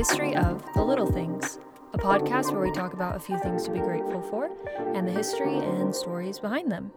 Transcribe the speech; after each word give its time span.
history 0.00 0.34
of 0.34 0.64
the 0.72 0.82
little 0.82 1.12
things, 1.12 1.58
a 1.92 1.98
podcast 1.98 2.50
where 2.52 2.62
we 2.62 2.72
talk 2.72 2.94
about 2.94 3.16
a 3.16 3.20
few 3.20 3.38
things 3.40 3.64
to 3.64 3.70
be 3.70 3.80
grateful 3.80 4.22
for 4.22 4.50
and 4.94 5.06
the 5.06 5.12
history 5.12 5.58
and 5.58 5.94
stories 5.94 6.38
behind 6.38 6.72
them. 6.72 6.90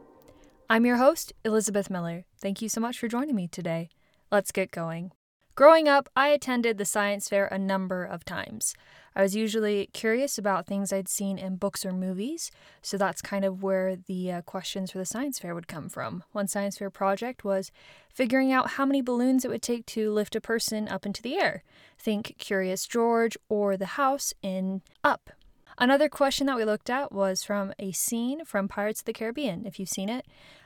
I'm 0.69 0.85
your 0.85 0.95
host, 0.95 1.33
Elizabeth 1.43 1.89
Miller. 1.89 2.23
Thank 2.39 2.61
you 2.61 2.69
so 2.69 2.79
much 2.79 2.97
for 2.97 3.09
joining 3.09 3.35
me 3.35 3.49
today. 3.49 3.89
Let's 4.31 4.53
get 4.53 4.71
going. 4.71 5.11
Growing 5.53 5.89
up, 5.89 6.07
I 6.15 6.29
attended 6.29 6.77
the 6.77 6.85
science 6.85 7.27
fair 7.27 7.47
a 7.47 7.59
number 7.59 8.05
of 8.05 8.23
times. 8.23 8.73
I 9.15 9.21
was 9.21 9.35
usually 9.35 9.89
curious 9.93 10.37
about 10.37 10.65
things 10.65 10.91
I'd 10.91 11.07
seen 11.07 11.37
in 11.37 11.57
books 11.57 11.85
or 11.85 11.91
movies, 11.91 12.51
so 12.81 12.97
that's 12.97 13.21
kind 13.21 13.45
of 13.45 13.61
where 13.63 13.95
the 13.95 14.31
uh, 14.31 14.41
questions 14.41 14.91
for 14.91 14.97
the 14.97 15.05
science 15.05 15.39
fair 15.39 15.53
would 15.53 15.67
come 15.67 15.89
from. 15.89 16.23
One 16.31 16.47
science 16.47 16.77
fair 16.77 16.89
project 16.89 17.43
was 17.43 17.71
figuring 18.13 18.51
out 18.51 18.71
how 18.71 18.85
many 18.85 19.01
balloons 19.01 19.45
it 19.45 19.49
would 19.49 19.61
take 19.61 19.85
to 19.87 20.11
lift 20.11 20.35
a 20.35 20.41
person 20.41 20.87
up 20.87 21.05
into 21.05 21.21
the 21.21 21.35
air. 21.35 21.63
Think 21.99 22.35
Curious 22.37 22.87
George 22.87 23.37
or 23.49 23.77
the 23.77 23.85
house 23.85 24.33
in 24.41 24.81
Up. 25.03 25.29
Another 25.77 26.07
question 26.07 26.47
that 26.47 26.55
we 26.55 26.65
looked 26.65 26.89
at 26.89 27.11
was 27.11 27.43
from 27.43 27.73
a 27.79 27.91
scene 27.91 28.45
from 28.45 28.67
Pirates 28.67 29.01
of 29.01 29.05
the 29.05 29.13
Caribbean. 29.13 29.65
If 29.65 29.79
you've 29.79 29.89
seen 29.89 30.09
it, 30.09 30.25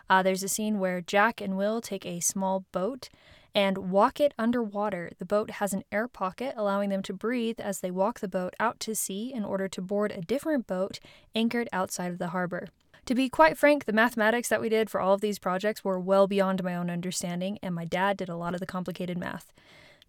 uh, 0.09 0.21
there's 0.21 0.43
a 0.43 0.49
scene 0.49 0.79
where 0.79 1.01
Jack 1.01 1.39
and 1.41 1.57
Will 1.57 1.81
take 1.81 2.05
a 2.05 2.19
small 2.19 2.65
boat 2.71 3.09
and 3.55 3.89
walk 3.89 4.19
it 4.19 4.33
underwater. 4.37 5.11
The 5.17 5.25
boat 5.25 5.51
has 5.51 5.73
an 5.73 5.83
air 5.91 6.07
pocket, 6.07 6.53
allowing 6.57 6.89
them 6.89 7.01
to 7.03 7.13
breathe 7.13 7.59
as 7.59 7.79
they 7.79 7.89
walk 7.89 8.19
the 8.19 8.27
boat 8.27 8.53
out 8.59 8.79
to 8.81 8.95
sea 8.95 9.31
in 9.33 9.43
order 9.43 9.67
to 9.69 9.81
board 9.81 10.11
a 10.11 10.21
different 10.21 10.67
boat 10.67 10.99
anchored 11.33 11.69
outside 11.71 12.11
of 12.11 12.19
the 12.19 12.27
harbor. 12.27 12.67
To 13.05 13.15
be 13.15 13.29
quite 13.29 13.57
frank, 13.57 13.85
the 13.85 13.93
mathematics 13.93 14.49
that 14.49 14.59
we 14.59 14.67
did 14.67 14.89
for 14.89 14.99
all 14.99 15.13
of 15.13 15.21
these 15.21 15.39
projects 15.39 15.83
were 15.83 15.99
well 15.99 16.27
beyond 16.27 16.61
my 16.63 16.75
own 16.75 16.89
understanding, 16.89 17.57
and 17.63 17.73
my 17.73 17.85
dad 17.85 18.17
did 18.17 18.27
a 18.27 18.35
lot 18.35 18.53
of 18.53 18.59
the 18.59 18.65
complicated 18.65 19.17
math. 19.17 19.53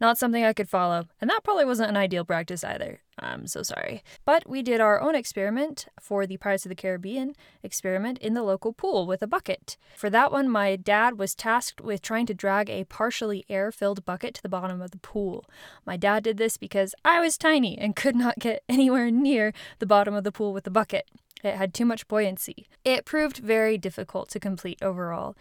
Not 0.01 0.19
something 0.19 0.45
I 0.45 0.53
could 0.53 0.69
follow, 0.69 1.07
and 1.21 1.29
that 1.29 1.43
probably 1.43 1.65
wasn't 1.65 1.91
an 1.91 1.97
ideal 1.97 2.25
practice 2.25 2.63
either. 2.63 3.01
I'm 3.19 3.49
so 3.49 3.63
sorry. 3.63 4.03
But 4.25 4.49
we 4.49 4.63
did 4.63 4.81
our 4.81 5.01
own 5.01 5.17
experiment 5.17 5.87
for 6.01 6.25
the 6.25 6.37
Pirates 6.37 6.65
of 6.65 6.69
the 6.69 6.77
Caribbean 6.77 7.35
experiment 7.63 8.19
in 8.19 8.35
the 8.35 8.45
local 8.45 8.73
pool 8.73 9.07
with 9.07 9.23
a 9.23 9.27
bucket. 9.27 9.77
For 9.97 10.09
that 10.11 10.31
one, 10.31 10.49
my 10.49 10.77
dad 10.77 11.19
was 11.19 11.35
tasked 11.35 11.81
with 11.81 12.01
trying 12.01 12.27
to 12.27 12.35
drag 12.35 12.71
a 12.71 12.85
partially 12.85 13.45
air 13.49 13.73
filled 13.73 14.05
bucket 14.05 14.35
to 14.35 14.43
the 14.43 14.49
bottom 14.49 14.81
of 14.81 14.93
the 14.93 14.99
pool. 14.99 15.45
My 15.85 15.97
dad 15.97 16.23
did 16.23 16.37
this 16.37 16.57
because 16.57 16.95
I 17.05 17.19
was 17.19 17.37
tiny 17.37 17.77
and 17.77 17.97
could 17.97 18.15
not 18.15 18.39
get 18.39 18.63
anywhere 18.69 19.11
near 19.11 19.53
the 19.81 19.87
bottom 19.87 20.15
of 20.15 20.25
the 20.25 20.33
pool 20.33 20.53
with 20.53 20.65
the 20.65 20.71
bucket. 20.71 21.09
It 21.43 21.55
had 21.55 21.75
too 21.75 21.85
much 21.85 22.09
buoyancy. 22.09 22.67
It 22.85 23.05
proved 23.05 23.39
very 23.39 23.79
difficult 23.79 24.29
to 24.31 24.41
complete 24.41 24.79
overall. 24.83 25.37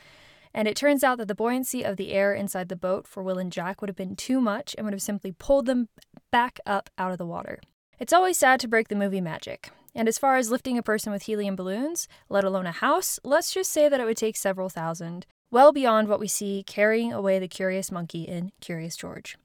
And 0.58 0.68
it 0.68 0.76
turns 0.76 1.04
out 1.04 1.20
that 1.20 1.28
the 1.28 1.36
buoyancy 1.36 1.84
of 1.84 1.98
the 1.98 2.12
air 2.12 2.34
inside 2.34 2.68
the 2.68 2.76
boat 2.76 3.08
for 3.08 3.22
Will 3.22 3.38
and 3.38 3.52
Jack 3.52 3.80
would 3.80 3.90
have 3.90 3.96
been 3.96 4.16
too 4.16 4.42
much 4.42 4.74
and 4.76 4.86
would 4.86 4.94
have 4.94 5.04
simply 5.04 5.32
pulled 5.32 5.68
them 5.68 5.88
back 6.32 6.60
up 6.66 6.90
out 6.98 7.12
of 7.12 7.20
the 7.20 7.28
water. 7.28 7.60
It's 8.00 8.12
always 8.12 8.40
sad 8.40 8.60
to 8.62 8.68
break 8.68 8.88
the 8.88 8.96
movie 8.96 9.22
magic. 9.22 9.70
And 9.94 10.08
as 10.08 10.18
far 10.18 10.36
as 10.36 10.50
lifting 10.50 10.76
a 10.76 10.82
person 10.82 11.14
with 11.14 11.24
helium 11.24 11.56
balloons, 11.56 12.08
let 12.28 12.44
alone 12.44 12.66
a 12.66 12.72
house, 12.72 13.20
let's 13.24 13.54
just 13.54 13.72
say 13.72 13.88
that 13.88 14.00
it 14.00 14.06
would 14.06 14.18
take 14.18 14.36
several 14.36 14.68
thousand, 14.68 15.28
well 15.52 15.72
beyond 15.72 16.08
what 16.08 16.20
we 16.20 16.28
see 16.28 16.64
carrying 16.66 17.14
away 17.14 17.38
the 17.38 17.48
curious 17.48 17.92
monkey 17.92 18.24
in 18.24 18.52
Curious 18.60 18.98
George. 18.98 19.38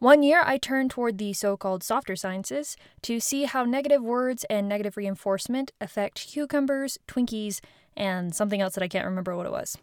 One 0.00 0.24
year, 0.24 0.42
I 0.44 0.58
turned 0.58 0.90
toward 0.90 1.18
the 1.18 1.32
so 1.32 1.56
called 1.56 1.84
softer 1.84 2.16
sciences 2.16 2.76
to 3.02 3.20
see 3.20 3.44
how 3.44 3.64
negative 3.64 4.02
words 4.02 4.44
and 4.50 4.68
negative 4.68 4.96
reinforcement 4.96 5.70
affect 5.80 6.26
cucumbers, 6.26 6.98
Twinkies, 7.06 7.60
and 7.96 8.34
something 8.34 8.60
else 8.60 8.74
that 8.74 8.82
I 8.82 8.88
can't 8.88 9.06
remember 9.06 9.36
what 9.36 9.46
it 9.46 9.52
was. 9.52 9.78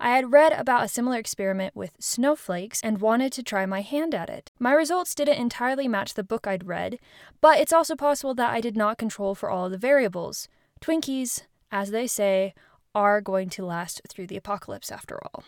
I 0.00 0.10
had 0.10 0.32
read 0.32 0.52
about 0.52 0.84
a 0.84 0.88
similar 0.88 1.18
experiment 1.18 1.74
with 1.74 1.90
snowflakes 1.98 2.80
and 2.82 3.00
wanted 3.00 3.32
to 3.32 3.42
try 3.42 3.66
my 3.66 3.80
hand 3.80 4.14
at 4.14 4.30
it. 4.30 4.52
My 4.58 4.72
results 4.72 5.14
didn't 5.14 5.38
entirely 5.38 5.88
match 5.88 6.14
the 6.14 6.22
book 6.22 6.46
I'd 6.46 6.66
read, 6.66 6.98
but 7.40 7.58
it's 7.58 7.72
also 7.72 7.96
possible 7.96 8.34
that 8.34 8.52
I 8.52 8.60
did 8.60 8.76
not 8.76 8.98
control 8.98 9.34
for 9.34 9.50
all 9.50 9.68
the 9.68 9.76
variables. 9.76 10.48
Twinkies, 10.80 11.42
as 11.72 11.90
they 11.90 12.06
say, 12.06 12.54
are 12.94 13.20
going 13.20 13.50
to 13.50 13.66
last 13.66 14.00
through 14.08 14.28
the 14.28 14.36
apocalypse 14.36 14.92
after 14.92 15.20
all. 15.24 15.42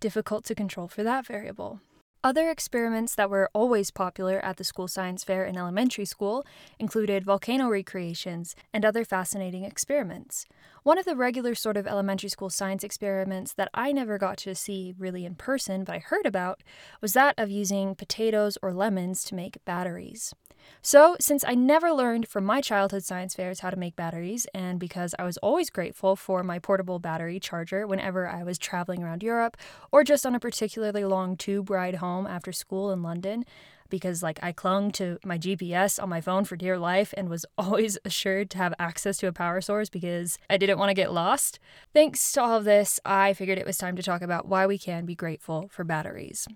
Difficult 0.00 0.44
to 0.46 0.54
control 0.54 0.88
for 0.88 1.02
that 1.02 1.26
variable. 1.26 1.80
Other 2.26 2.50
experiments 2.50 3.14
that 3.14 3.30
were 3.30 3.48
always 3.52 3.92
popular 3.92 4.44
at 4.44 4.56
the 4.56 4.64
school 4.64 4.88
science 4.88 5.22
fair 5.22 5.44
in 5.44 5.56
elementary 5.56 6.04
school 6.04 6.44
included 6.76 7.24
volcano 7.24 7.68
recreations 7.68 8.56
and 8.72 8.84
other 8.84 9.04
fascinating 9.04 9.62
experiments. 9.62 10.44
One 10.82 10.98
of 10.98 11.04
the 11.04 11.14
regular 11.14 11.54
sort 11.54 11.76
of 11.76 11.86
elementary 11.86 12.28
school 12.28 12.50
science 12.50 12.82
experiments 12.82 13.52
that 13.52 13.70
I 13.72 13.92
never 13.92 14.18
got 14.18 14.38
to 14.38 14.56
see 14.56 14.92
really 14.98 15.24
in 15.24 15.36
person, 15.36 15.84
but 15.84 15.94
I 15.94 15.98
heard 16.00 16.26
about, 16.26 16.64
was 17.00 17.12
that 17.12 17.36
of 17.38 17.48
using 17.48 17.94
potatoes 17.94 18.58
or 18.60 18.72
lemons 18.72 19.22
to 19.26 19.36
make 19.36 19.64
batteries. 19.64 20.34
So, 20.82 21.16
since 21.20 21.44
I 21.46 21.54
never 21.54 21.92
learned 21.92 22.28
from 22.28 22.44
my 22.44 22.60
childhood 22.60 23.04
science 23.04 23.34
fairs 23.34 23.60
how 23.60 23.70
to 23.70 23.76
make 23.76 23.96
batteries, 23.96 24.46
and 24.54 24.78
because 24.78 25.14
I 25.18 25.24
was 25.24 25.36
always 25.38 25.70
grateful 25.70 26.16
for 26.16 26.42
my 26.42 26.58
portable 26.58 26.98
battery 26.98 27.40
charger 27.40 27.86
whenever 27.86 28.26
I 28.28 28.42
was 28.42 28.58
traveling 28.58 29.02
around 29.02 29.22
Europe 29.22 29.56
or 29.92 30.04
just 30.04 30.24
on 30.26 30.34
a 30.34 30.40
particularly 30.40 31.04
long 31.04 31.36
tube 31.36 31.70
ride 31.70 31.96
home 31.96 32.15
after 32.24 32.52
school 32.52 32.92
in 32.92 33.02
London, 33.02 33.44
because 33.88 34.22
like 34.22 34.38
I 34.42 34.52
clung 34.52 34.92
to 34.92 35.18
my 35.24 35.38
GPS 35.38 36.00
on 36.00 36.08
my 36.08 36.20
phone 36.20 36.44
for 36.44 36.54
dear 36.54 36.78
life 36.78 37.12
and 37.16 37.28
was 37.28 37.44
always 37.58 37.98
assured 38.04 38.50
to 38.50 38.58
have 38.58 38.74
access 38.78 39.16
to 39.18 39.26
a 39.26 39.32
power 39.32 39.60
source 39.60 39.88
because 39.88 40.38
I 40.48 40.56
didn't 40.56 40.78
want 40.78 40.90
to 40.90 40.94
get 40.94 41.12
lost. 41.12 41.58
Thanks 41.92 42.32
to 42.32 42.42
all 42.42 42.56
of 42.56 42.64
this, 42.64 43.00
I 43.04 43.32
figured 43.32 43.58
it 43.58 43.66
was 43.66 43.78
time 43.78 43.96
to 43.96 44.02
talk 44.02 44.22
about 44.22 44.46
why 44.46 44.66
we 44.66 44.78
can 44.78 45.04
be 45.04 45.16
grateful 45.16 45.68
for 45.72 45.84
batteries. 45.84 46.46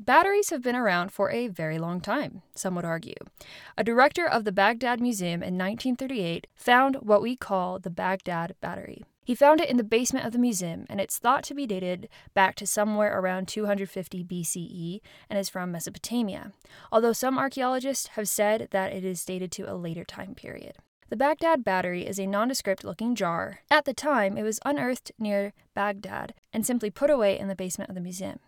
Batteries 0.00 0.50
have 0.50 0.62
been 0.62 0.76
around 0.76 1.10
for 1.10 1.28
a 1.30 1.48
very 1.48 1.76
long 1.76 2.00
time, 2.00 2.42
some 2.54 2.76
would 2.76 2.84
argue. 2.84 3.16
A 3.76 3.82
director 3.82 4.28
of 4.28 4.44
the 4.44 4.52
Baghdad 4.52 5.00
Museum 5.00 5.42
in 5.42 5.58
1938 5.58 6.46
found 6.54 6.96
what 6.96 7.20
we 7.20 7.34
call 7.34 7.80
the 7.80 7.90
Baghdad 7.90 8.54
Battery. 8.60 9.02
He 9.28 9.34
found 9.34 9.60
it 9.60 9.68
in 9.68 9.76
the 9.76 9.84
basement 9.84 10.24
of 10.24 10.32
the 10.32 10.38
museum, 10.38 10.86
and 10.88 11.02
it's 11.02 11.18
thought 11.18 11.44
to 11.44 11.54
be 11.54 11.66
dated 11.66 12.08
back 12.32 12.54
to 12.54 12.66
somewhere 12.66 13.20
around 13.20 13.46
250 13.46 14.24
BCE 14.24 15.02
and 15.28 15.38
is 15.38 15.50
from 15.50 15.70
Mesopotamia, 15.70 16.52
although 16.90 17.12
some 17.12 17.36
archaeologists 17.36 18.06
have 18.16 18.26
said 18.26 18.68
that 18.70 18.90
it 18.94 19.04
is 19.04 19.22
dated 19.26 19.52
to 19.52 19.70
a 19.70 19.76
later 19.76 20.02
time 20.02 20.34
period. 20.34 20.76
The 21.10 21.16
Baghdad 21.16 21.62
Battery 21.62 22.06
is 22.06 22.18
a 22.18 22.26
nondescript 22.26 22.84
looking 22.84 23.14
jar. 23.14 23.60
At 23.70 23.84
the 23.84 23.92
time, 23.92 24.38
it 24.38 24.44
was 24.44 24.60
unearthed 24.64 25.12
near 25.18 25.52
Baghdad 25.74 26.32
and 26.50 26.64
simply 26.64 26.88
put 26.88 27.10
away 27.10 27.38
in 27.38 27.48
the 27.48 27.54
basement 27.54 27.90
of 27.90 27.96
the 27.96 28.00
museum. 28.00 28.38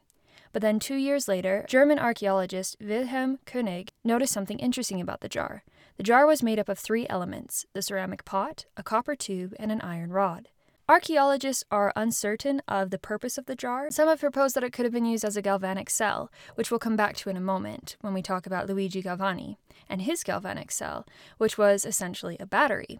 But 0.50 0.62
then 0.62 0.78
two 0.78 0.96
years 0.96 1.28
later, 1.28 1.66
German 1.68 1.98
archaeologist 1.98 2.78
Wilhelm 2.80 3.38
Koenig 3.44 3.90
noticed 4.02 4.32
something 4.32 4.58
interesting 4.58 5.02
about 5.02 5.20
the 5.20 5.28
jar. 5.28 5.62
The 5.98 6.04
jar 6.04 6.24
was 6.24 6.42
made 6.42 6.58
up 6.58 6.70
of 6.70 6.78
three 6.78 7.06
elements 7.10 7.66
the 7.74 7.82
ceramic 7.82 8.24
pot, 8.24 8.64
a 8.78 8.82
copper 8.82 9.14
tube, 9.14 9.54
and 9.58 9.70
an 9.70 9.82
iron 9.82 10.10
rod. 10.10 10.48
Archaeologists 10.90 11.62
are 11.70 11.92
uncertain 11.94 12.60
of 12.66 12.90
the 12.90 12.98
purpose 12.98 13.38
of 13.38 13.46
the 13.46 13.54
jar. 13.54 13.92
Some 13.92 14.08
have 14.08 14.18
proposed 14.18 14.56
that 14.56 14.64
it 14.64 14.72
could 14.72 14.84
have 14.84 14.92
been 14.92 15.04
used 15.04 15.24
as 15.24 15.36
a 15.36 15.40
galvanic 15.40 15.88
cell, 15.88 16.32
which 16.56 16.68
we'll 16.68 16.80
come 16.80 16.96
back 16.96 17.14
to 17.18 17.30
in 17.30 17.36
a 17.36 17.40
moment 17.40 17.96
when 18.00 18.12
we 18.12 18.22
talk 18.22 18.44
about 18.44 18.68
Luigi 18.68 19.00
Galvani 19.00 19.56
and 19.88 20.02
his 20.02 20.24
galvanic 20.24 20.72
cell, 20.72 21.06
which 21.38 21.56
was 21.56 21.84
essentially 21.84 22.36
a 22.40 22.44
battery. 22.44 22.98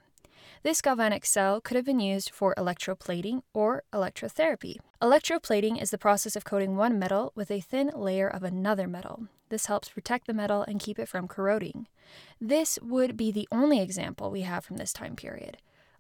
This 0.63 0.81
galvanic 0.81 1.27
cell 1.27 1.61
could 1.61 1.75
have 1.75 1.85
been 1.85 1.99
used 1.99 2.31
for 2.31 2.55
electroplating 2.55 3.43
or 3.53 3.83
electrotherapy. 3.93 4.77
Electroplating 5.03 5.83
is 5.83 5.91
the 5.91 5.99
process 5.99 6.37
of 6.37 6.45
coating 6.45 6.77
one 6.77 6.97
metal 6.97 7.33
with 7.35 7.51
a 7.51 7.59
thin 7.59 7.91
layer 7.93 8.29
of 8.29 8.45
another 8.45 8.87
metal. 8.87 9.27
This 9.49 9.67
helps 9.67 9.89
protect 9.89 10.29
the 10.29 10.33
metal 10.33 10.63
and 10.63 10.79
keep 10.79 11.01
it 11.01 11.09
from 11.09 11.27
corroding. 11.27 11.89
This 12.41 12.79
would 12.81 13.17
be 13.17 13.33
the 13.33 13.49
only 13.51 13.81
example 13.81 14.31
we 14.31 14.43
have 14.43 14.65
from 14.65 14.77
this 14.77 14.93
time 14.93 15.17
period. 15.17 15.57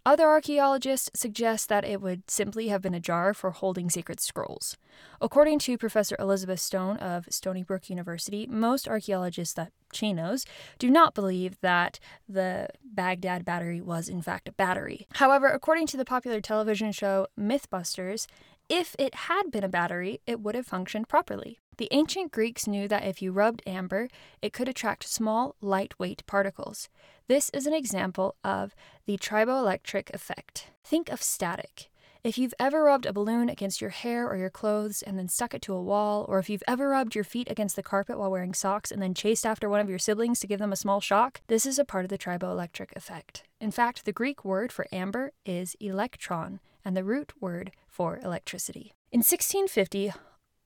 Other 0.06 0.26
archaeologists 0.28 1.10
suggest 1.14 1.68
that 1.68 1.84
it 1.84 2.00
would 2.00 2.30
simply 2.30 2.68
have 2.68 2.80
been 2.80 2.94
a 2.94 3.00
jar 3.00 3.34
for 3.34 3.50
holding 3.50 3.90
sacred 3.90 4.18
scrolls. 4.18 4.78
According 5.20 5.58
to 5.60 5.76
Professor 5.76 6.16
Elizabeth 6.18 6.60
Stone 6.60 6.96
of 6.96 7.26
Stony 7.28 7.62
Brook 7.62 7.90
University, 7.90 8.46
most 8.46 8.88
archaeologists 8.88 9.52
that 9.54 9.72
she 9.92 10.14
knows 10.14 10.46
do 10.78 10.90
not 10.90 11.14
believe 11.14 11.60
that 11.60 11.98
the 12.26 12.68
Baghdad 12.82 13.44
battery 13.44 13.80
was 13.80 14.08
in 14.08 14.22
fact 14.22 14.48
a 14.48 14.52
battery. 14.52 15.06
However, 15.14 15.48
according 15.48 15.86
to 15.88 15.98
the 15.98 16.04
popular 16.04 16.40
television 16.40 16.92
show 16.92 17.26
Mythbusters, 17.38 18.26
if 18.70 18.94
it 18.98 19.14
had 19.14 19.50
been 19.50 19.64
a 19.64 19.68
battery, 19.68 20.20
it 20.26 20.40
would 20.40 20.54
have 20.54 20.66
functioned 20.66 21.08
properly. 21.08 21.58
The 21.76 21.88
ancient 21.90 22.30
Greeks 22.30 22.68
knew 22.68 22.86
that 22.88 23.04
if 23.04 23.20
you 23.20 23.32
rubbed 23.32 23.62
amber, 23.66 24.08
it 24.40 24.52
could 24.52 24.68
attract 24.68 25.08
small, 25.08 25.56
lightweight 25.60 26.24
particles. 26.26 26.88
This 27.26 27.50
is 27.50 27.66
an 27.66 27.74
example 27.74 28.36
of 28.44 28.74
the 29.06 29.18
triboelectric 29.18 30.14
effect. 30.14 30.70
Think 30.84 31.08
of 31.08 31.20
static. 31.20 31.90
If 32.22 32.36
you've 32.36 32.54
ever 32.60 32.84
rubbed 32.84 33.06
a 33.06 33.14
balloon 33.14 33.48
against 33.48 33.80
your 33.80 33.90
hair 33.90 34.28
or 34.28 34.36
your 34.36 34.50
clothes 34.50 35.02
and 35.02 35.18
then 35.18 35.26
stuck 35.26 35.54
it 35.54 35.62
to 35.62 35.72
a 35.72 35.82
wall, 35.82 36.26
or 36.28 36.38
if 36.38 36.50
you've 36.50 36.62
ever 36.68 36.90
rubbed 36.90 37.14
your 37.14 37.24
feet 37.24 37.50
against 37.50 37.76
the 37.76 37.82
carpet 37.82 38.18
while 38.18 38.30
wearing 38.30 38.52
socks 38.52 38.92
and 38.92 39.00
then 39.02 39.14
chased 39.14 39.46
after 39.46 39.70
one 39.70 39.80
of 39.80 39.88
your 39.88 39.98
siblings 39.98 40.38
to 40.40 40.46
give 40.46 40.58
them 40.58 40.72
a 40.72 40.76
small 40.76 41.00
shock, 41.00 41.40
this 41.48 41.64
is 41.64 41.78
a 41.78 41.84
part 41.84 42.04
of 42.04 42.10
the 42.10 42.18
triboelectric 42.18 42.94
effect. 42.94 43.44
In 43.58 43.70
fact, 43.70 44.04
the 44.04 44.12
Greek 44.12 44.44
word 44.44 44.70
for 44.70 44.86
amber 44.92 45.32
is 45.46 45.76
electron, 45.80 46.60
and 46.84 46.96
the 46.96 47.04
root 47.04 47.32
word 47.40 47.72
for 47.88 48.18
electricity. 48.18 48.92
In 49.12 49.20
1650, 49.20 50.12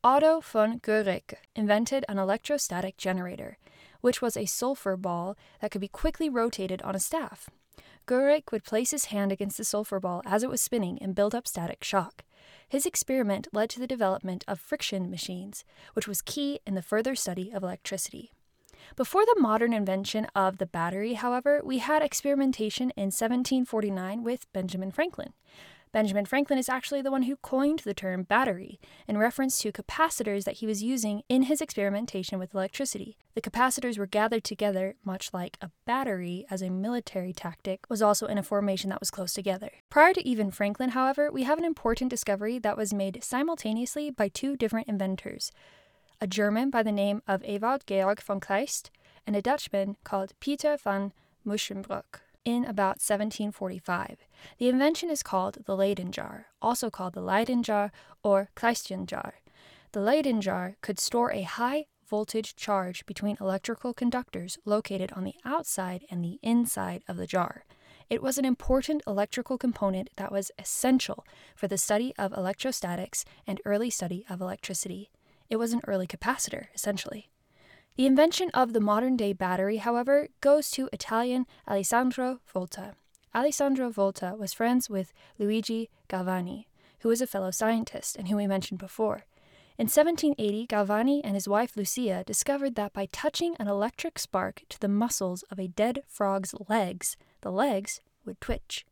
Otto 0.02 0.40
von 0.40 0.80
Guericke 0.80 1.34
invented 1.56 2.04
an 2.08 2.18
electrostatic 2.18 2.96
generator, 2.96 3.56
which 4.00 4.20
was 4.20 4.36
a 4.36 4.44
sulfur 4.44 4.96
ball 4.96 5.36
that 5.60 5.70
could 5.70 5.80
be 5.80 5.88
quickly 5.88 6.28
rotated 6.28 6.82
on 6.82 6.94
a 6.94 7.00
staff. 7.00 7.48
Guericke 8.06 8.52
would 8.52 8.64
place 8.64 8.90
his 8.90 9.06
hand 9.06 9.32
against 9.32 9.56
the 9.56 9.64
sulfur 9.64 9.98
ball 9.98 10.20
as 10.26 10.42
it 10.42 10.50
was 10.50 10.60
spinning 10.60 10.98
and 11.00 11.14
build 11.14 11.34
up 11.34 11.48
static 11.48 11.82
shock. 11.82 12.22
His 12.68 12.84
experiment 12.84 13.48
led 13.52 13.70
to 13.70 13.80
the 13.80 13.86
development 13.86 14.44
of 14.46 14.60
friction 14.60 15.10
machines, 15.10 15.64
which 15.94 16.06
was 16.06 16.20
key 16.20 16.60
in 16.66 16.74
the 16.74 16.82
further 16.82 17.14
study 17.14 17.50
of 17.50 17.62
electricity. 17.62 18.30
Before 18.96 19.24
the 19.24 19.40
modern 19.40 19.72
invention 19.72 20.26
of 20.34 20.58
the 20.58 20.66
battery, 20.66 21.14
however, 21.14 21.62
we 21.64 21.78
had 21.78 22.02
experimentation 22.02 22.90
in 22.90 23.04
1749 23.04 24.22
with 24.22 24.52
Benjamin 24.52 24.90
Franklin. 24.90 25.32
Benjamin 25.94 26.24
Franklin 26.24 26.58
is 26.58 26.68
actually 26.68 27.02
the 27.02 27.10
one 27.12 27.22
who 27.22 27.36
coined 27.36 27.78
the 27.84 27.94
term 27.94 28.24
battery 28.24 28.80
in 29.06 29.16
reference 29.16 29.58
to 29.58 29.70
capacitors 29.70 30.42
that 30.42 30.56
he 30.56 30.66
was 30.66 30.82
using 30.82 31.22
in 31.28 31.42
his 31.42 31.60
experimentation 31.60 32.36
with 32.36 32.52
electricity. 32.52 33.16
The 33.36 33.40
capacitors 33.40 33.96
were 33.96 34.08
gathered 34.08 34.42
together, 34.42 34.96
much 35.04 35.32
like 35.32 35.56
a 35.60 35.70
battery 35.86 36.46
as 36.50 36.62
a 36.62 36.68
military 36.68 37.32
tactic 37.32 37.84
was 37.88 38.02
also 38.02 38.26
in 38.26 38.38
a 38.38 38.42
formation 38.42 38.90
that 38.90 38.98
was 38.98 39.12
close 39.12 39.32
together. 39.32 39.70
Prior 39.88 40.12
to 40.14 40.26
even 40.26 40.50
Franklin, 40.50 40.90
however, 40.90 41.30
we 41.30 41.44
have 41.44 41.58
an 41.58 41.64
important 41.64 42.10
discovery 42.10 42.58
that 42.58 42.76
was 42.76 42.92
made 42.92 43.22
simultaneously 43.22 44.10
by 44.10 44.26
two 44.26 44.56
different 44.56 44.88
inventors 44.88 45.52
a 46.20 46.26
German 46.26 46.70
by 46.70 46.82
the 46.82 46.90
name 46.90 47.22
of 47.28 47.44
Ewald 47.44 47.86
Georg 47.86 48.20
von 48.20 48.40
Kleist 48.40 48.90
and 49.28 49.36
a 49.36 49.42
Dutchman 49.42 49.96
called 50.02 50.32
Peter 50.40 50.76
van 50.76 51.12
Musschenbroek 51.46 52.23
in 52.44 52.64
about 52.64 53.00
1745. 53.00 54.18
The 54.58 54.68
invention 54.68 55.10
is 55.10 55.22
called 55.22 55.58
the 55.64 55.76
Leyden 55.76 56.12
jar, 56.12 56.46
also 56.60 56.90
called 56.90 57.14
the 57.14 57.22
Leyden 57.22 57.62
jar 57.62 57.92
or 58.22 58.50
Kleistian 58.54 59.06
jar. 59.06 59.34
The 59.92 60.00
Leyden 60.00 60.40
jar 60.40 60.76
could 60.80 60.98
store 60.98 61.32
a 61.32 61.42
high 61.42 61.86
voltage 62.08 62.54
charge 62.56 63.06
between 63.06 63.38
electrical 63.40 63.94
conductors 63.94 64.58
located 64.64 65.12
on 65.12 65.24
the 65.24 65.36
outside 65.44 66.04
and 66.10 66.22
the 66.22 66.38
inside 66.42 67.02
of 67.08 67.16
the 67.16 67.26
jar. 67.26 67.64
It 68.10 68.22
was 68.22 68.36
an 68.36 68.44
important 68.44 69.02
electrical 69.06 69.56
component 69.56 70.10
that 70.16 70.30
was 70.30 70.50
essential 70.58 71.24
for 71.56 71.68
the 71.68 71.78
study 71.78 72.12
of 72.18 72.32
electrostatics 72.32 73.24
and 73.46 73.60
early 73.64 73.88
study 73.88 74.26
of 74.28 74.40
electricity. 74.40 75.10
It 75.48 75.56
was 75.56 75.72
an 75.72 75.80
early 75.86 76.06
capacitor, 76.06 76.66
essentially. 76.74 77.30
The 77.96 78.06
invention 78.06 78.50
of 78.54 78.72
the 78.72 78.80
modern 78.80 79.16
day 79.16 79.32
battery, 79.32 79.76
however, 79.76 80.26
goes 80.40 80.68
to 80.72 80.88
Italian 80.92 81.46
Alessandro 81.68 82.40
Volta. 82.52 82.96
Alessandro 83.32 83.88
Volta 83.88 84.34
was 84.36 84.52
friends 84.52 84.90
with 84.90 85.12
Luigi 85.38 85.90
Galvani, 86.08 86.64
who 87.00 87.08
was 87.08 87.20
a 87.20 87.26
fellow 87.28 87.52
scientist 87.52 88.16
and 88.16 88.26
who 88.26 88.36
we 88.36 88.48
mentioned 88.48 88.80
before. 88.80 89.26
In 89.78 89.84
1780, 89.84 90.66
Galvani 90.66 91.20
and 91.22 91.34
his 91.34 91.46
wife 91.46 91.76
Lucia 91.76 92.24
discovered 92.26 92.74
that 92.74 92.92
by 92.92 93.06
touching 93.12 93.54
an 93.60 93.68
electric 93.68 94.18
spark 94.18 94.62
to 94.70 94.80
the 94.80 94.88
muscles 94.88 95.44
of 95.44 95.60
a 95.60 95.68
dead 95.68 96.02
frog's 96.08 96.52
legs, 96.68 97.16
the 97.42 97.52
legs 97.52 98.00
would 98.24 98.40
twitch. 98.40 98.84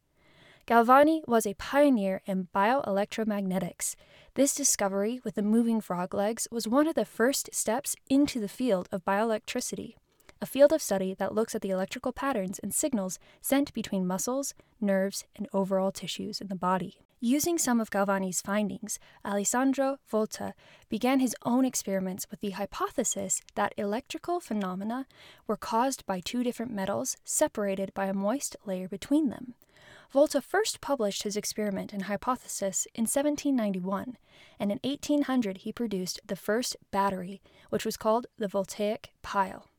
Galvani 0.65 1.23
was 1.27 1.45
a 1.45 1.55
pioneer 1.55 2.23
in 2.25 2.47
bioelectromagnetics. 2.55 3.97
This 4.35 4.55
discovery 4.55 5.21
with 5.25 5.35
the 5.35 5.43
moving 5.43 5.83
frog 5.83 6.15
legs 6.15 6.49
was 6.51 6.67
one 6.67 6.87
of 6.87 6.95
the 6.95 7.05
first 7.05 7.55
steps 7.55 7.95
into 8.09 8.41
the 8.41 8.49
field 8.49 8.89
of 8.91 9.05
bioelectricity, 9.05 9.97
a 10.41 10.47
field 10.47 10.73
of 10.73 10.81
study 10.81 11.13
that 11.19 11.35
looks 11.35 11.55
at 11.55 11.61
the 11.61 11.69
electrical 11.69 12.13
patterns 12.13 12.59
and 12.59 12.73
signals 12.73 13.19
sent 13.43 13.75
between 13.75 14.07
muscles, 14.07 14.55
nerves, 14.81 15.27
and 15.37 15.49
overall 15.53 15.93
tissues 15.93 16.41
in 16.41 16.49
the 16.49 16.55
body. 16.55 16.97
Using 17.21 17.59
some 17.59 17.79
of 17.79 17.91
Galvani's 17.91 18.41
findings, 18.41 18.99
Alessandro 19.23 19.99
Volta 20.09 20.55
began 20.89 21.21
his 21.21 21.37
own 21.45 21.67
experiments 21.67 22.27
with 22.31 22.41
the 22.41 22.53
hypothesis 22.53 23.43
that 23.55 23.75
electrical 23.77 24.41
phenomena 24.41 25.07
were 25.47 25.59
caused 25.59 26.07
by 26.07 26.21
two 26.21 26.43
different 26.43 26.73
metals 26.73 27.19
separated 27.23 27.93
by 27.93 28.07
a 28.07 28.15
moist 28.15 28.57
layer 28.65 28.89
between 28.89 29.29
them. 29.29 29.57
Volta 30.13 30.43
first 30.43 30.83
published 30.83 31.23
his 31.23 31.39
experiment 31.39 31.95
and 31.95 32.03
hypothesis 32.03 32.87
in 32.95 33.05
1791, 33.05 34.19
and 34.61 34.71
in 34.71 34.79
1800 34.85 35.59
he 35.59 35.73
produced 35.73 36.21
the 36.27 36.37
first 36.37 36.77
battery, 36.91 37.41
which 37.71 37.87
was 37.87 37.97
called 37.97 38.27
the 38.37 38.47
voltaic 38.47 39.09
pile. 39.23 39.71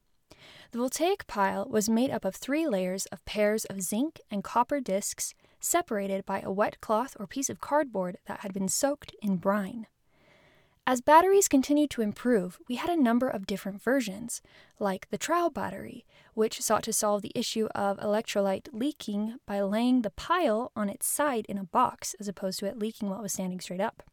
The 0.72 0.80
voltaic 0.80 1.28
pile 1.28 1.68
was 1.70 1.88
made 1.88 2.10
up 2.10 2.26
of 2.26 2.36
three 2.36 2.68
layers 2.68 3.06
of 3.08 3.24
pairs 3.26 3.66
of 3.66 3.84
zinc 3.84 4.20
and 4.32 4.44
copper 4.44 4.82
discs 4.82 5.36
separated 5.60 6.26
by 6.26 6.42
a 6.42 6.52
wet 6.52 6.82
cloth 6.82 7.16
or 7.20 7.28
piece 7.28 7.52
of 7.52 7.62
cardboard 7.62 8.18
that 8.26 8.40
had 8.40 8.54
been 8.54 8.68
soaked 8.68 9.14
in 9.22 9.38
brine. 9.38 9.86
As 10.86 11.00
batteries 11.00 11.48
continued 11.48 11.90
to 11.92 12.02
improve, 12.02 12.60
we 12.68 12.76
had 12.76 12.90
a 12.90 13.02
number 13.02 13.30
of 13.30 13.48
different 13.48 13.82
versions, 13.82 14.42
like 14.80 15.10
the 15.10 15.18
trough 15.18 15.54
battery, 15.54 16.06
which 16.34 16.62
sought 16.62 16.84
to 16.84 16.92
solve 16.92 17.22
the 17.22 17.32
issue 17.34 17.70
of 17.74 18.00
electrolyte 18.00 18.68
leaking 18.74 19.38
by 19.46 19.62
laying 19.62 20.02
the 20.02 20.10
pile 20.10 20.74
on 20.76 20.90
its 20.90 21.08
side 21.08 21.46
in 21.48 21.58
a 21.58 21.64
box 21.64 22.18
as 22.20 22.28
opposed 22.28 22.60
to 22.60 22.66
it 22.66 22.78
leaking 22.78 23.10
while 23.10 23.20
it 23.20 23.24
was 23.24 23.32
standing 23.32 23.62
straight 23.62 23.80
up. 23.80 24.04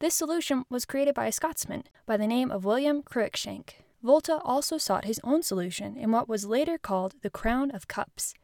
This 0.00 0.16
solution 0.16 0.64
was 0.68 0.84
created 0.84 1.14
by 1.14 1.26
a 1.26 1.32
Scotsman 1.32 1.84
by 2.04 2.16
the 2.16 2.26
name 2.26 2.50
of 2.50 2.64
William 2.64 3.00
Cruickshank. 3.04 3.74
Volta 4.02 4.40
also 4.42 4.76
sought 4.76 5.04
his 5.04 5.20
own 5.22 5.44
solution 5.44 5.96
in 5.96 6.10
what 6.10 6.28
was 6.28 6.46
later 6.46 6.78
called 6.78 7.14
the 7.22 7.30
crown 7.30 7.70
of 7.70 7.86
cups. 7.86 8.34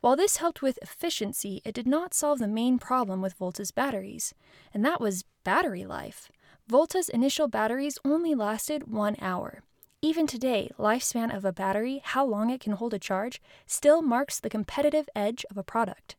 While 0.00 0.16
this 0.16 0.38
helped 0.38 0.62
with 0.62 0.80
efficiency, 0.82 1.62
it 1.64 1.74
did 1.74 1.86
not 1.86 2.12
solve 2.12 2.40
the 2.40 2.48
main 2.48 2.80
problem 2.80 3.22
with 3.22 3.38
Volta's 3.38 3.70
batteries, 3.70 4.34
and 4.74 4.84
that 4.84 5.00
was 5.00 5.24
battery 5.44 5.84
life. 5.84 6.28
Volta's 6.70 7.08
initial 7.08 7.48
batteries 7.48 7.98
only 8.04 8.32
lasted 8.32 8.92
one 8.92 9.16
hour. 9.20 9.64
Even 10.02 10.24
today, 10.28 10.70
lifespan 10.78 11.36
of 11.36 11.44
a 11.44 11.52
battery, 11.52 12.00
how 12.04 12.24
long 12.24 12.48
it 12.48 12.60
can 12.60 12.74
hold 12.74 12.94
a 12.94 12.98
charge, 12.98 13.42
still 13.66 14.02
marks 14.02 14.38
the 14.38 14.48
competitive 14.48 15.08
edge 15.16 15.44
of 15.50 15.58
a 15.58 15.64
product. 15.64 16.14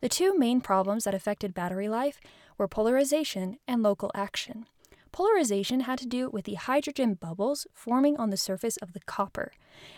The 0.00 0.08
two 0.08 0.38
main 0.38 0.62
problems 0.62 1.04
that 1.04 1.12
affected 1.12 1.52
battery 1.52 1.86
life 1.86 2.18
were 2.56 2.66
polarization 2.66 3.58
and 3.68 3.82
local 3.82 4.10
action. 4.14 4.64
Polarization 5.12 5.80
had 5.80 5.98
to 5.98 6.06
do 6.06 6.30
with 6.30 6.44
the 6.44 6.54
hydrogen 6.54 7.14
bubbles 7.14 7.66
forming 7.72 8.16
on 8.16 8.30
the 8.30 8.36
surface 8.36 8.76
of 8.76 8.92
the 8.92 9.00
copper, 9.00 9.52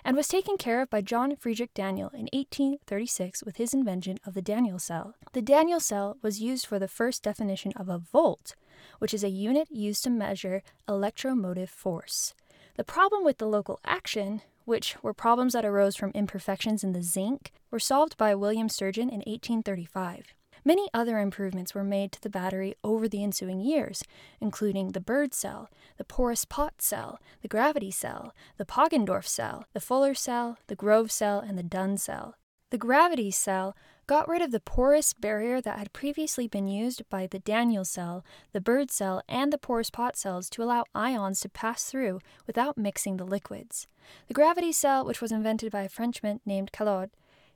and 0.04 0.16
was 0.16 0.28
taken 0.28 0.56
care 0.56 0.80
of 0.80 0.90
by 0.90 1.00
John 1.00 1.36
Friedrich 1.36 1.74
Daniell 1.74 2.12
in 2.14 2.28
1836 2.32 3.42
with 3.44 3.56
his 3.56 3.74
invention 3.74 4.18
of 4.26 4.34
the 4.34 4.42
Daniell 4.42 4.80
cell. 4.80 5.14
The 5.32 5.42
Daniell 5.42 5.82
cell 5.82 6.16
was 6.22 6.40
used 6.40 6.66
for 6.66 6.78
the 6.78 6.88
first 6.88 7.22
definition 7.22 7.72
of 7.76 7.88
a 7.88 7.98
volt, 7.98 8.54
which 8.98 9.12
is 9.12 9.22
a 9.22 9.28
unit 9.28 9.68
used 9.70 10.04
to 10.04 10.10
measure 10.10 10.62
electromotive 10.88 11.70
force. 11.70 12.34
The 12.76 12.84
problem 12.84 13.22
with 13.24 13.38
the 13.38 13.46
local 13.46 13.80
action, 13.84 14.40
which 14.64 14.96
were 15.02 15.12
problems 15.12 15.52
that 15.52 15.64
arose 15.64 15.96
from 15.96 16.12
imperfections 16.14 16.82
in 16.82 16.92
the 16.92 17.02
zinc, 17.02 17.52
were 17.70 17.78
solved 17.78 18.16
by 18.16 18.34
William 18.34 18.68
Sturgeon 18.68 19.08
in 19.10 19.22
1835. 19.26 20.34
Many 20.64 20.88
other 20.94 21.18
improvements 21.18 21.74
were 21.74 21.82
made 21.82 22.12
to 22.12 22.20
the 22.20 22.30
battery 22.30 22.76
over 22.84 23.08
the 23.08 23.24
ensuing 23.24 23.60
years, 23.60 24.04
including 24.40 24.88
the 24.88 25.00
Bird 25.00 25.34
cell, 25.34 25.68
the 25.96 26.04
porous 26.04 26.44
pot 26.44 26.74
cell, 26.80 27.20
the 27.40 27.48
gravity 27.48 27.90
cell, 27.90 28.32
the 28.58 28.64
Poggendorff 28.64 29.26
cell, 29.26 29.64
the 29.72 29.80
Fuller 29.80 30.14
cell, 30.14 30.58
the 30.68 30.76
Grove 30.76 31.10
cell, 31.10 31.40
and 31.40 31.58
the 31.58 31.64
Dunn 31.64 31.98
cell. 31.98 32.36
The 32.70 32.78
gravity 32.78 33.32
cell 33.32 33.76
got 34.06 34.28
rid 34.28 34.40
of 34.40 34.52
the 34.52 34.60
porous 34.60 35.12
barrier 35.12 35.60
that 35.60 35.78
had 35.78 35.92
previously 35.92 36.46
been 36.46 36.68
used 36.68 37.08
by 37.10 37.26
the 37.26 37.40
Daniell 37.40 37.84
cell, 37.84 38.24
the 38.52 38.60
Bird 38.60 38.90
cell, 38.90 39.20
and 39.28 39.52
the 39.52 39.58
porous 39.58 39.90
pot 39.90 40.16
cells 40.16 40.48
to 40.50 40.62
allow 40.62 40.84
ions 40.94 41.40
to 41.40 41.48
pass 41.48 41.84
through 41.84 42.20
without 42.46 42.78
mixing 42.78 43.16
the 43.16 43.24
liquids. 43.24 43.88
The 44.28 44.34
gravity 44.34 44.72
cell, 44.72 45.04
which 45.04 45.20
was 45.20 45.32
invented 45.32 45.72
by 45.72 45.82
a 45.82 45.88
Frenchman 45.88 46.40
named 46.46 46.72
Callaud 46.72 47.10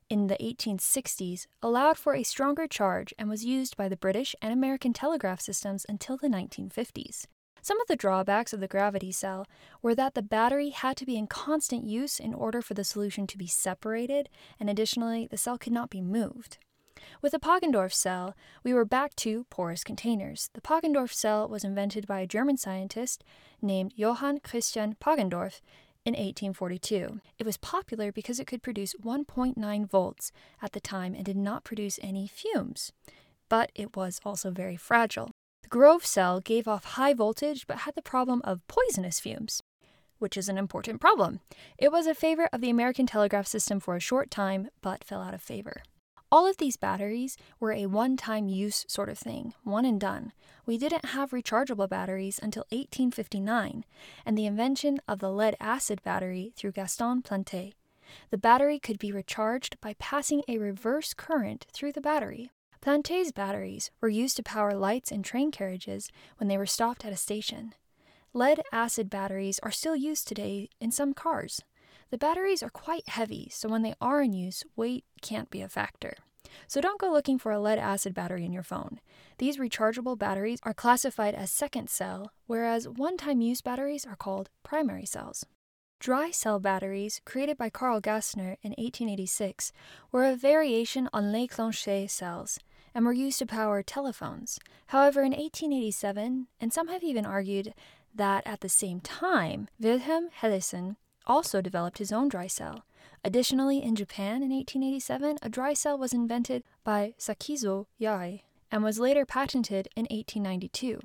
in 0.09 0.27
the 0.27 0.37
1860s, 0.37 1.47
allowed 1.63 1.99
for 1.99 2.15
a 2.15 2.23
stronger 2.23 2.67
charge 2.67 3.13
and 3.19 3.29
was 3.29 3.45
used 3.45 3.77
by 3.77 3.89
the 3.89 3.97
British 3.97 4.35
and 4.41 4.53
American 4.53 4.93
telegraph 4.93 5.41
systems 5.41 5.87
until 5.89 6.17
the 6.17 6.29
1950s. 6.29 7.27
Some 7.63 7.81
of 7.81 7.89
the 7.89 7.97
drawbacks 7.97 8.53
of 8.53 8.61
the 8.61 8.69
gravity 8.69 9.11
cell 9.11 9.47
were 9.83 9.95
that 9.97 10.15
the 10.15 10.23
battery 10.23 10.71
had 10.71 10.97
to 10.99 11.07
be 11.07 11.17
in 11.17 11.27
constant 11.27 11.85
use 11.85 12.21
in 12.21 12.33
order 12.33 12.63
for 12.63 12.75
the 12.75 12.85
solution 12.85 13.27
to 13.27 13.37
be 13.37 13.49
separated, 13.49 14.29
and 14.61 14.71
additionally, 14.71 15.27
the 15.29 15.37
cell 15.37 15.59
could 15.59 15.73
not 15.73 15.91
be 15.91 16.01
moved. 16.01 16.59
With 17.21 17.33
the 17.33 17.39
Poggendorff 17.39 17.93
cell, 17.93 18.37
we 18.63 18.73
were 18.73 18.85
back 18.85 19.17
to 19.17 19.47
porous 19.51 19.85
containers. 19.85 20.51
The 20.55 20.61
Poggendorff 20.61 21.13
cell 21.13 21.49
was 21.49 21.65
invented 21.65 22.07
by 22.07 22.21
a 22.21 22.27
German 22.27 22.57
scientist 22.57 23.25
named 23.61 23.93
Johann 23.97 24.39
Christian 24.41 24.97
Poggendorff 25.01 25.61
in 26.07 26.13
1842. 26.13 27.21
It 27.37 27.45
was 27.45 27.57
popular 27.57 28.13
because 28.13 28.39
it 28.39 28.47
could 28.47 28.63
produce 28.63 28.95
1.9 28.95 29.91
volts 29.91 30.31
at 30.63 30.73
the 30.73 30.81
time 30.81 31.15
and 31.15 31.25
did 31.25 31.37
not 31.37 31.65
produce 31.65 31.99
any 32.01 32.29
fumes. 32.29 32.93
But 33.49 33.73
it 33.75 33.97
was 33.97 34.21
also 34.25 34.53
very 34.53 34.77
fragile. 34.77 35.33
The 35.63 35.69
Grove 35.69 36.07
cell 36.07 36.41
gave 36.41 36.69
off 36.69 36.85
high 36.85 37.13
voltage 37.13 37.67
but 37.67 37.79
had 37.79 37.97
the 37.97 38.03
problem 38.03 38.41
of 38.45 38.67
poisonous 38.69 39.19
fumes, 39.19 39.61
which 40.19 40.37
is 40.37 40.49
an 40.49 40.59
important 40.59 41.01
problem. 41.01 41.41
It 41.77 41.91
was 41.91 42.07
a 42.07 42.15
favorite 42.15 42.51
of 42.53 42.61
the 42.61 42.71
American 42.71 43.07
telegraph 43.07 43.49
system 43.49 43.81
for 43.81 43.97
a 43.97 44.01
short 44.01 44.31
time 44.31 44.69
but 44.81 45.03
fell 45.03 45.23
out 45.23 45.35
of 45.35 45.43
favor. 45.43 45.83
All 46.33 46.49
of 46.49 46.57
these 46.57 46.77
batteries 46.77 47.37
were 47.61 47.73
a 47.73 47.87
one 47.87 48.17
time 48.17 48.49
use 48.49 48.85
sort 48.89 49.09
of 49.09 49.19
thing, 49.19 49.55
one 49.63 49.85
and 49.85 50.01
done. 50.01 50.33
We 50.65 50.77
didn't 50.77 51.07
have 51.07 51.31
rechargeable 51.31 51.89
batteries 51.89 52.41
until 52.43 52.65
1859 52.71 53.85
and 54.25 54.37
the 54.37 54.47
invention 54.47 54.99
of 55.07 55.21
the 55.21 55.31
lead 55.31 55.57
acid 55.61 56.03
battery 56.03 56.53
through 56.57 56.73
Gaston 56.73 57.23
Planté. 57.23 57.75
The 58.31 58.39
battery 58.39 58.81
could 58.81 58.99
be 58.99 59.13
recharged 59.13 59.81
by 59.81 59.95
passing 60.01 60.43
a 60.49 60.59
reverse 60.59 61.15
current 61.15 61.67
through 61.73 61.93
the 61.93 62.01
battery. 62.01 62.51
Planté's 62.83 63.31
batteries 63.31 63.93
were 64.01 64.09
used 64.09 64.37
to 64.37 64.43
power 64.43 64.75
lights 64.75 65.13
in 65.13 65.23
train 65.23 65.53
carriages 65.53 66.11
when 66.39 66.49
they 66.49 66.59
were 66.59 66.67
stopped 66.67 67.05
at 67.05 67.13
a 67.13 67.17
station. 67.17 67.73
Lead 68.33 68.63
acid 68.73 69.09
batteries 69.09 69.61
are 69.63 69.71
still 69.71 69.97
used 69.97 70.27
today 70.27 70.71
in 70.81 70.91
some 70.91 71.15
cars. 71.15 71.63
The 72.11 72.19
batteries 72.19 72.63
are 72.63 72.71
quite 72.71 73.09
heavy, 73.09 73.49
so 73.51 73.69
when 73.69 73.83
they 73.83 73.95
are 74.01 74.23
in 74.23 74.33
use, 74.33 74.63
weight 74.77 75.05
can't 75.23 75.51
be 75.51 75.61
a 75.61 75.69
factor. 75.69 76.15
So 76.69 76.81
don't 76.81 77.01
go 77.01 77.11
looking 77.11 77.39
for 77.39 77.53
a 77.53 77.61
lead 77.61 77.79
acid 77.79 78.15
battery 78.15 78.45
in 78.45 78.53
your 78.53 78.63
phone. 78.63 79.01
These 79.39 79.59
rechargeable 79.59 80.19
batteries 80.19 80.61
are 80.63 80.73
classified 80.73 81.35
as 81.35 81.51
second 81.51 81.91
cell, 81.91 82.33
whereas 82.47 82.89
one 82.89 83.17
time 83.17 83.41
use 83.41 83.61
batteries 83.61 84.07
are 84.07 84.17
called 84.17 84.51
primary 84.63 85.05
cells. 85.05 85.45
Dry 85.99 86.31
cell 86.31 86.61
batteries, 86.61 87.21
created 87.25 87.57
by 87.57 87.71
Carl 87.71 88.01
Gassner 88.01 88.57
in 88.63 88.73
1886, 88.73 89.73
were 90.13 90.25
a 90.25 90.37
variation 90.37 91.09
on 91.13 91.33
Les 91.33 91.47
Leclanché 91.49 92.09
cells 92.09 92.59
and 92.95 93.05
were 93.05 93.13
used 93.13 93.39
to 93.39 93.47
power 93.47 93.83
telephones. 93.83 94.59
However, 94.89 95.21
in 95.21 95.33
1887, 95.33 96.47
and 96.61 96.73
some 96.73 96.89
have 96.89 97.03
even 97.03 97.27
argued 97.27 97.75
that 98.15 98.47
at 98.47 98.61
the 98.61 98.69
same 98.69 99.01
time, 99.01 99.69
Wilhelm 99.81 100.29
Hellesen 100.41 100.97
also 101.27 101.61
developed 101.61 101.99
his 101.99 102.13
own 102.13 102.29
dry 102.29 102.47
cell. 102.47 102.85
Additionally, 103.25 103.83
in 103.83 103.97
Japan 103.97 104.43
in 104.43 104.51
1887, 104.51 105.39
a 105.43 105.49
dry 105.49 105.75
cell 105.75 105.99
was 105.99 106.13
invented 106.13 106.63
by 106.85 107.15
Sakizo 107.19 107.87
Yai 107.99 108.43
and 108.71 108.83
was 108.83 108.99
later 108.99 109.25
patented 109.25 109.89
in 109.97 110.03
1892. 110.05 111.01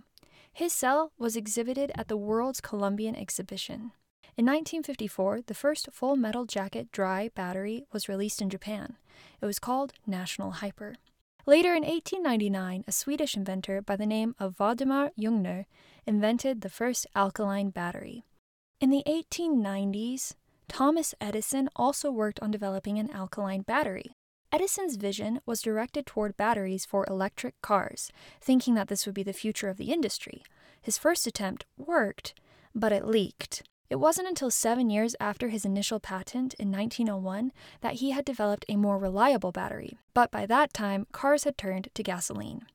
His 0.54 0.74
cell 0.74 1.12
was 1.18 1.36
exhibited 1.36 1.92
at 1.96 2.08
the 2.08 2.18
World's 2.18 2.62
Columbian 2.62 3.16
Exhibition. 3.16 3.92
In 4.38 4.46
1954, 4.46 5.42
the 5.48 5.54
first 5.54 5.90
full 5.92 6.16
metal 6.16 6.46
jacket 6.46 6.92
dry 6.92 7.30
battery 7.36 7.86
was 7.92 8.10
released 8.10 8.42
in 8.42 8.50
Japan. 8.50 8.98
It 9.42 9.46
was 9.46 9.60
called 9.60 9.94
National 10.06 10.52
Hyper. 10.52 10.96
Later 11.46 11.74
in 11.74 11.84
1899, 11.84 12.84
a 12.88 12.92
Swedish 12.92 13.36
inventor 13.36 13.82
by 13.82 13.96
the 13.96 14.06
name 14.06 14.36
of 14.40 14.56
Valdemar 14.58 15.12
Jungner 15.20 15.66
invented 16.06 16.62
the 16.62 16.70
first 16.70 17.08
alkaline 17.16 17.72
battery. 17.72 18.24
In 18.82 18.90
the 18.90 19.04
1890s, 19.06 20.34
Thomas 20.68 21.14
Edison 21.22 21.70
also 21.76 22.10
worked 22.10 22.40
on 22.40 22.50
developing 22.50 22.98
an 22.98 23.12
alkaline 23.12 23.62
battery. 23.62 24.16
Edison's 24.52 24.96
vision 24.96 25.40
was 25.46 25.62
directed 25.62 26.08
toward 26.08 26.36
batteries 26.36 26.84
for 26.84 27.06
electric 27.08 27.62
cars, 27.62 28.12
thinking 28.42 28.74
that 28.74 28.88
this 28.88 29.06
would 29.06 29.14
be 29.14 29.22
the 29.22 29.34
future 29.34 29.70
of 29.70 29.78
the 29.78 29.92
industry. 29.92 30.42
His 30.82 30.98
first 30.98 31.28
attempt 31.28 31.68
worked, 31.78 32.34
but 32.74 32.92
it 32.92 33.06
leaked. 33.06 33.62
It 33.92 33.98
wasn't 33.98 34.28
until 34.28 34.50
seven 34.50 34.90
years 34.90 35.16
after 35.20 35.50
his 35.50 35.64
initial 35.64 36.00
patent 36.00 36.56
in 36.56 36.72
1901 36.72 37.52
that 37.82 37.96
he 37.96 38.10
had 38.12 38.26
developed 38.26 38.66
a 38.68 38.78
more 38.78 38.98
reliable 38.98 39.52
battery, 39.52 40.00
but 40.16 40.32
by 40.32 40.48
that 40.48 40.74
time, 40.74 41.06
cars 41.12 41.44
had 41.44 41.56
turned 41.56 41.90
to 41.94 42.02
gasoline. 42.02 42.66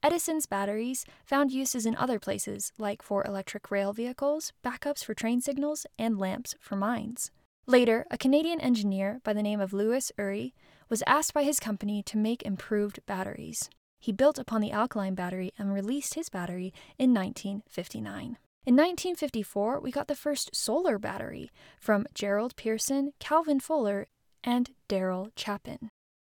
Edison's 0.00 0.46
batteries 0.46 1.04
found 1.24 1.50
uses 1.50 1.84
in 1.84 1.96
other 1.96 2.20
places, 2.20 2.72
like 2.78 3.02
for 3.02 3.24
electric 3.24 3.70
rail 3.70 3.92
vehicles, 3.92 4.52
backups 4.64 5.04
for 5.04 5.12
train 5.12 5.40
signals, 5.40 5.86
and 5.98 6.18
lamps 6.18 6.54
for 6.60 6.76
mines. 6.76 7.32
Later, 7.66 8.06
a 8.10 8.16
Canadian 8.16 8.60
engineer 8.60 9.20
by 9.24 9.32
the 9.32 9.42
name 9.42 9.60
of 9.60 9.72
Lewis 9.72 10.12
Urry 10.16 10.54
was 10.88 11.02
asked 11.06 11.34
by 11.34 11.42
his 11.42 11.58
company 11.58 12.02
to 12.04 12.16
make 12.16 12.42
improved 12.44 13.00
batteries. 13.06 13.68
He 14.00 14.12
built 14.12 14.38
upon 14.38 14.60
the 14.60 14.70
alkaline 14.70 15.16
battery 15.16 15.52
and 15.58 15.74
released 15.74 16.14
his 16.14 16.28
battery 16.28 16.72
in 16.96 17.12
1959. 17.12 18.38
In 18.66 18.76
1954, 18.76 19.80
we 19.80 19.90
got 19.90 20.06
the 20.06 20.14
first 20.14 20.54
solar 20.54 20.98
battery 20.98 21.50
from 21.80 22.06
Gerald 22.14 22.54
Pearson, 22.54 23.12
Calvin 23.18 23.58
Fuller, 23.58 24.06
and 24.44 24.70
Daryl 24.88 25.32
Chapin. 25.36 25.90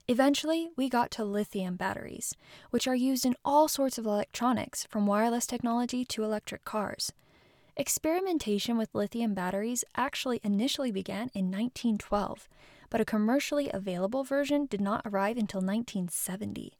Eventually, 0.09 0.71
we 0.77 0.89
got 0.89 1.11
to 1.13 1.25
lithium 1.25 1.77
batteries, 1.77 2.35
which 2.71 2.89
are 2.89 2.95
used 2.95 3.25
in 3.25 3.37
all 3.45 3.69
sorts 3.69 3.99
of 3.99 4.07
electronics, 4.07 4.85
from 4.91 5.07
wireless 5.07 5.47
technology 5.47 6.05
to 6.07 6.25
electric 6.25 6.65
cars. 6.65 7.13
Experimentation 7.77 8.77
with 8.77 8.95
lithium 8.95 9.33
batteries 9.33 9.85
actually 9.97 10.41
initially 10.43 10.91
began 10.91 11.31
in 11.35 11.47
1912, 11.47 12.49
but 12.91 13.01
a 13.01 13.05
commercially 13.05 13.71
available 13.73 14.25
version 14.25 14.67
did 14.67 14.81
not 14.81 15.03
arrive 15.07 15.39
until 15.39 15.61
1970. 15.61 16.77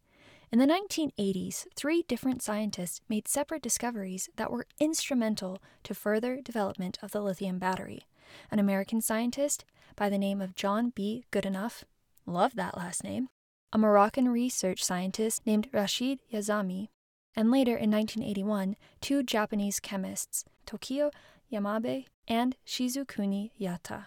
In 0.51 0.59
the 0.59 0.67
1980s, 0.67 1.67
three 1.75 2.03
different 2.03 2.43
scientists 2.43 3.01
made 3.09 3.27
separate 3.27 3.63
discoveries 3.63 4.29
that 4.37 4.51
were 4.51 4.67
instrumental 4.79 5.63
to 5.85 5.95
further 5.95 6.43
development 6.43 6.99
of 7.01 7.13
the 7.13 7.23
lithium 7.23 7.59
battery. 7.59 8.03
An 8.51 8.59
American 8.59 9.01
scientist 9.01 9.65
by 9.97 10.11
the 10.11 10.19
name 10.19 10.43
of 10.43 10.55
John 10.55 10.91
B. 10.91 11.25
Goodenough 11.33 11.85
love 12.27 12.55
that 12.55 12.77
last 12.77 13.05
name, 13.05 13.29
a 13.73 13.79
Moroccan 13.79 14.29
research 14.29 14.85
scientist 14.85 15.47
named 15.47 15.71
Rachid 15.73 16.19
Yazami, 16.33 16.89
and 17.35 17.51
later 17.51 17.77
in 17.77 17.91
1981, 17.91 18.77
two 19.01 19.23
Japanese 19.23 19.81
chemists, 19.81 20.45
Tokio 20.67 21.11
Yamabe 21.53 22.07
and 22.29 22.57
Shizukuni 22.67 23.51
Yata. 23.61 24.07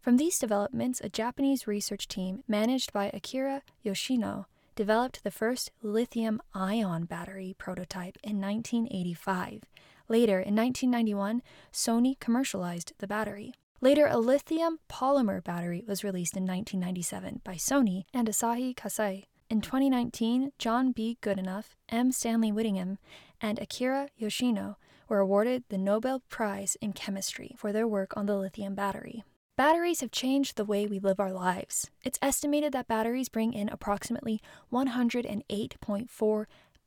From 0.00 0.16
these 0.16 0.38
developments, 0.38 1.00
a 1.00 1.08
Japanese 1.08 1.66
research 1.66 2.08
team 2.08 2.42
managed 2.48 2.92
by 2.92 3.10
Akira 3.14 3.62
Yoshino 3.82 4.46
developed 4.74 5.22
the 5.22 5.30
first 5.30 5.70
lithium 5.82 6.40
ion 6.54 7.04
battery 7.04 7.54
prototype 7.58 8.18
in 8.22 8.40
1985. 8.40 9.62
Later, 10.08 10.40
in 10.40 10.56
1991, 10.56 11.42
Sony 11.72 12.18
commercialized 12.18 12.92
the 12.98 13.06
battery. 13.06 13.54
Later, 13.82 14.06
a 14.08 14.18
lithium 14.18 14.78
polymer 14.88 15.42
battery 15.42 15.82
was 15.84 16.04
released 16.04 16.36
in 16.36 16.44
1997 16.44 17.40
by 17.42 17.54
Sony 17.54 18.04
and 18.14 18.28
Asahi 18.28 18.76
Kasei. 18.76 19.24
In 19.50 19.60
2019, 19.60 20.52
John 20.56 20.92
B. 20.92 21.18
Goodenough, 21.20 21.74
M. 21.88 22.12
Stanley 22.12 22.52
Whittingham, 22.52 22.98
and 23.40 23.58
Akira 23.58 24.10
Yoshino 24.16 24.76
were 25.08 25.18
awarded 25.18 25.64
the 25.68 25.78
Nobel 25.78 26.22
Prize 26.28 26.76
in 26.80 26.92
Chemistry 26.92 27.56
for 27.58 27.72
their 27.72 27.88
work 27.88 28.16
on 28.16 28.26
the 28.26 28.36
lithium 28.36 28.76
battery. 28.76 29.24
Batteries 29.56 30.00
have 30.00 30.12
changed 30.12 30.56
the 30.56 30.64
way 30.64 30.86
we 30.86 31.00
live 31.00 31.18
our 31.18 31.32
lives. 31.32 31.90
It's 32.04 32.20
estimated 32.22 32.72
that 32.74 32.86
batteries 32.86 33.28
bring 33.28 33.52
in 33.52 33.68
approximately 33.68 34.40
108.4 34.72 36.44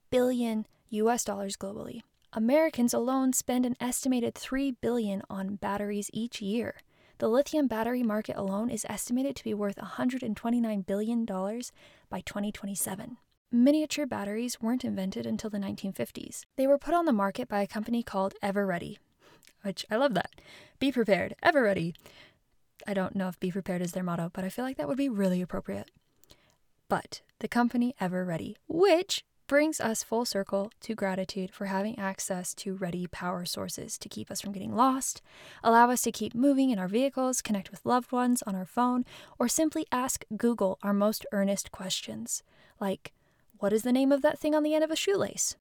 billion 0.10 0.66
US 0.92 1.26
dollars 1.26 1.58
globally. 1.58 2.04
Americans 2.38 2.94
alone 2.94 3.32
spend 3.32 3.66
an 3.66 3.78
estimated 3.80 4.36
3 4.36 4.72
billion 4.82 5.22
on 5.30 5.56
batteries 5.56 6.10
each 6.12 6.42
year. 6.42 6.76
The 7.18 7.30
lithium 7.30 7.68
battery 7.68 8.04
market 8.04 8.36
alone 8.36 8.70
is 8.70 8.86
estimated 8.90 9.38
to 9.38 9.44
be 9.46 9.54
worth 9.54 9.78
$129 9.78 10.86
billion 10.86 11.26
by 11.26 12.22
2027. 12.22 13.18
Miniature 13.54 14.06
batteries 14.06 14.62
weren't 14.62 14.84
invented 14.84 15.26
until 15.26 15.50
the 15.50 15.58
1950s. 15.58 16.42
They 16.58 16.68
were 16.68 16.78
put 16.78 16.94
on 16.94 17.06
the 17.06 17.14
market 17.14 17.48
by 17.48 17.62
a 17.62 17.68
company 17.68 18.04
called 18.04 18.34
Eveready, 18.44 18.98
which 19.62 19.86
I 19.90 19.96
love 19.96 20.14
that. 20.16 20.42
Be 20.78 20.92
prepared, 20.92 21.36
ever 21.42 21.64
ready. 21.64 21.94
I 22.86 22.94
don't 22.94 23.16
know 23.16 23.30
if 23.30 23.40
be 23.40 23.50
prepared 23.50 23.82
is 23.82 23.94
their 23.94 24.04
motto, 24.04 24.30
but 24.34 24.44
I 24.44 24.50
feel 24.50 24.66
like 24.66 24.76
that 24.76 24.90
would 24.90 24.98
be 24.98 25.08
really 25.08 25.42
appropriate. 25.42 25.92
But 26.90 27.22
the 27.40 27.48
company 27.48 27.96
Eveready, 28.02 28.56
which 28.68 29.24
brings 29.48 29.80
us 29.80 30.04
full 30.04 30.26
circle 30.26 30.72
to 30.82 30.96
gratitude 30.96 31.52
for 31.52 31.66
having 31.66 31.98
access 32.00 32.54
to 32.56 32.76
ready 32.76 33.08
power 33.08 33.46
sources 33.46 33.98
to 33.98 34.10
keep 34.10 34.32
us 34.32 34.42
from 34.42 34.52
getting 34.52 34.76
lost, 34.76 35.22
allow 35.64 35.90
us 35.90 36.02
to 36.02 36.12
keep 36.12 36.34
moving 36.34 36.70
in 36.70 36.80
our 36.80 36.88
vehicles, 36.88 37.42
connect 37.42 37.72
with 37.72 37.86
loved 37.86 38.12
ones 38.12 38.42
on 38.44 38.56
our 38.56 38.66
phone, 38.66 39.06
or 39.38 39.48
simply 39.48 39.86
ask 39.92 40.26
Google 40.36 40.80
our 40.82 40.94
most 40.94 41.26
earnest 41.32 41.72
questions, 41.72 42.44
like, 42.80 43.14
What 43.60 43.74
is 43.74 43.84
the 43.84 43.94
name 43.94 44.12
of 44.12 44.22
that 44.22 44.40
thing 44.40 44.56
on 44.56 44.64
the 44.64 44.74
end 44.74 44.84
of 44.84 44.92
a 44.92 44.96
shoelace? 44.96 45.56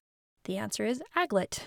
The 0.45 0.57
answer 0.57 0.85
is 0.85 1.01
aglet. 1.15 1.59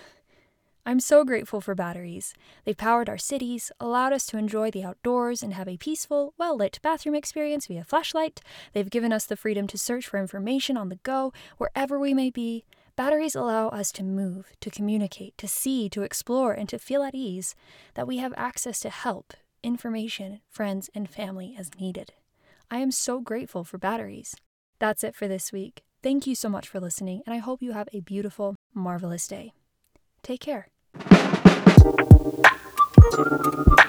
I'm 0.89 0.99
so 0.99 1.23
grateful 1.23 1.61
for 1.61 1.75
batteries. 1.75 2.33
They've 2.65 2.75
powered 2.75 3.09
our 3.09 3.17
cities, 3.19 3.71
allowed 3.79 4.11
us 4.11 4.25
to 4.25 4.39
enjoy 4.39 4.71
the 4.71 4.83
outdoors 4.83 5.43
and 5.43 5.53
have 5.53 5.67
a 5.67 5.77
peaceful, 5.77 6.33
well 6.39 6.57
lit 6.57 6.79
bathroom 6.81 7.13
experience 7.13 7.67
via 7.67 7.83
flashlight. 7.83 8.41
They've 8.73 8.89
given 8.89 9.13
us 9.13 9.27
the 9.27 9.37
freedom 9.37 9.67
to 9.67 9.77
search 9.77 10.07
for 10.07 10.19
information 10.19 10.77
on 10.77 10.89
the 10.89 10.95
go, 11.03 11.31
wherever 11.59 11.99
we 11.99 12.15
may 12.15 12.31
be. 12.31 12.65
Batteries 12.95 13.35
allow 13.35 13.67
us 13.67 13.91
to 13.91 14.03
move, 14.03 14.47
to 14.61 14.71
communicate, 14.71 15.37
to 15.37 15.47
see, 15.47 15.89
to 15.89 16.01
explore, 16.01 16.53
and 16.53 16.67
to 16.69 16.79
feel 16.79 17.03
at 17.03 17.13
ease 17.13 17.53
that 17.93 18.07
we 18.07 18.17
have 18.17 18.33
access 18.35 18.79
to 18.79 18.89
help, 18.89 19.35
information, 19.61 20.41
friends, 20.49 20.89
and 20.95 21.07
family 21.07 21.55
as 21.55 21.69
needed. 21.79 22.13
I 22.71 22.79
am 22.79 22.89
so 22.89 23.19
grateful 23.19 23.63
for 23.63 23.77
batteries. 23.77 24.35
That's 24.79 25.03
it 25.03 25.13
for 25.13 25.27
this 25.27 25.51
week. 25.51 25.83
Thank 26.01 26.25
you 26.25 26.33
so 26.33 26.49
much 26.49 26.67
for 26.67 26.79
listening, 26.79 27.21
and 27.27 27.35
I 27.35 27.37
hope 27.37 27.61
you 27.61 27.73
have 27.73 27.89
a 27.93 27.99
beautiful, 27.99 28.55
marvelous 28.73 29.27
day. 29.27 29.53
Take 30.23 30.39
care. 30.39 30.69
Thank 33.11 33.79
you. 33.79 33.88